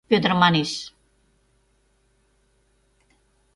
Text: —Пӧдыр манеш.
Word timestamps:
—Пӧдыр 0.09 0.31
манеш. 0.41 0.71